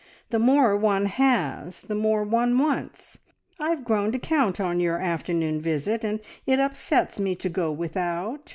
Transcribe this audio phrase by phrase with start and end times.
[0.31, 3.19] "The more one has the more one wants.
[3.59, 8.49] I've grown to count on your afternoon visit, and it upsets me to go without.